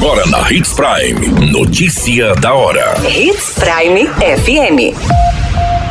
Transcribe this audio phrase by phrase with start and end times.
[0.00, 1.50] Agora na Hits Prime.
[1.50, 2.94] Notícia da hora.
[3.04, 4.94] Hits Prime FM.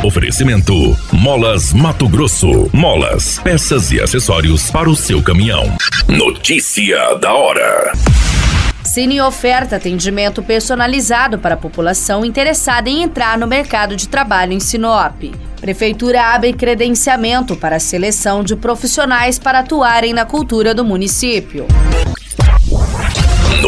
[0.02, 2.70] Oferecimento: Molas Mato Grosso.
[2.72, 5.76] Molas, peças e acessórios para o seu caminhão.
[6.08, 7.92] Notícia da hora.
[8.82, 14.60] Cine oferta atendimento personalizado para a população interessada em entrar no mercado de trabalho em
[14.60, 15.22] Sinop.
[15.60, 21.66] Prefeitura abre credenciamento para a seleção de profissionais para atuarem na cultura do município.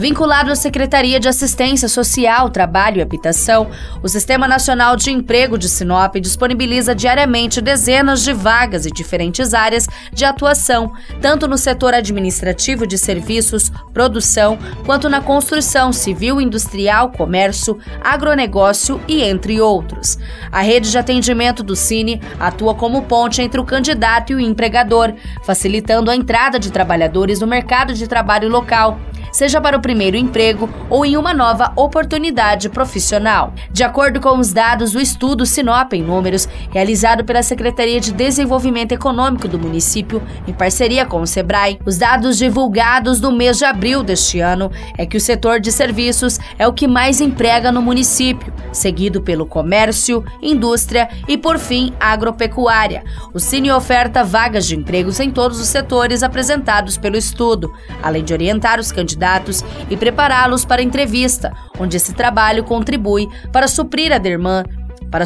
[0.00, 3.68] Vinculado à Secretaria de Assistência Social, Trabalho e Habitação,
[4.02, 9.86] o Sistema Nacional de Emprego de Sinop disponibiliza diariamente dezenas de vagas em diferentes áreas
[10.10, 10.90] de atuação,
[11.20, 19.22] tanto no setor administrativo de serviços, produção, quanto na construção civil, industrial, comércio, agronegócio e
[19.22, 20.18] entre outros.
[20.50, 25.12] A rede de atendimento do Cine atua como ponte entre o candidato e o empregador,
[25.44, 28.98] facilitando a entrada de trabalhadores no mercado de trabalho local
[29.32, 33.52] seja para o primeiro emprego ou em uma nova oportunidade profissional.
[33.70, 38.92] De acordo com os dados do estudo Sinop em Números, realizado pela Secretaria de Desenvolvimento
[38.92, 44.02] Econômico do município, em parceria com o SEBRAE, os dados divulgados no mês de abril
[44.02, 48.52] deste ano é que o setor de serviços é o que mais emprega no município,
[48.72, 53.04] seguido pelo comércio, indústria e, por fim, agropecuária.
[53.32, 58.32] O Cine oferta vagas de empregos em todos os setores apresentados pelo estudo, além de
[58.32, 64.12] orientar os candidatos candidatos e prepará-los para a entrevista, onde esse trabalho contribui para suprir
[64.12, 65.24] a demanda para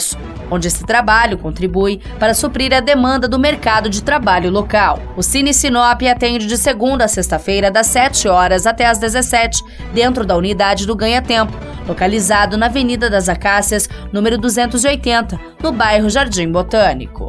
[0.51, 4.99] onde esse trabalho contribui para suprir a demanda do mercado de trabalho local.
[5.15, 10.25] O Cine Sinop atende de segunda a sexta-feira, das 7 horas até as 17, dentro
[10.25, 11.53] da unidade do Ganha Tempo,
[11.87, 17.29] localizado na Avenida das Acácias, número 280, no bairro Jardim Botânico.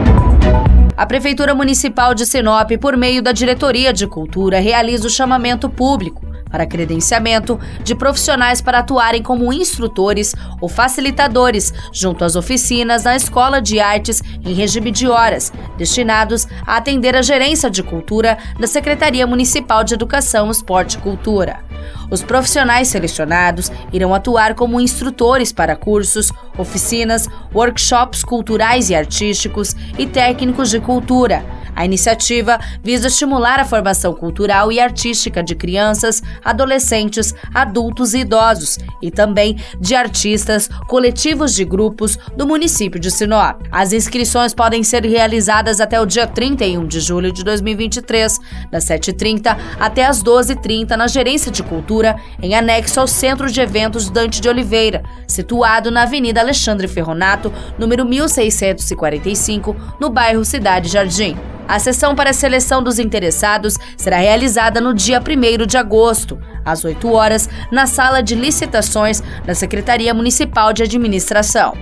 [1.01, 6.23] A Prefeitura Municipal de Sinop, por meio da Diretoria de Cultura, realiza o chamamento público
[6.47, 13.59] para credenciamento de profissionais para atuarem como instrutores ou facilitadores junto às oficinas na Escola
[13.59, 19.25] de Artes em regime de horas, destinados a atender a gerência de cultura da Secretaria
[19.25, 21.70] Municipal de Educação, Esporte e Cultura.
[22.09, 30.05] Os profissionais selecionados irão atuar como instrutores para cursos, oficinas, workshops culturais e artísticos e
[30.05, 31.43] técnicos de cultura
[31.75, 38.77] a iniciativa visa estimular a formação cultural e artística de crianças, adolescentes, adultos e idosos,
[39.01, 43.61] e também de artistas, coletivos de grupos do município de Sinop.
[43.71, 48.39] As inscrições podem ser realizadas até o dia 31 de julho de 2023,
[48.69, 54.09] das 7h30 até as 12h30 na Gerência de Cultura, em anexo ao Centro de Eventos
[54.09, 61.37] Dante de Oliveira, situado na Avenida Alexandre Ferronato, número 1645, no bairro Cidade Jardim.
[61.67, 66.83] A sessão para a seleção dos interessados será realizada no dia 1 de agosto, às
[66.83, 71.73] 8 horas, na sala de licitações da Secretaria Municipal de Administração.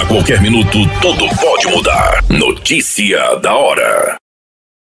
[0.00, 2.22] A qualquer minuto, tudo pode mudar.
[2.28, 4.23] Notícia da hora.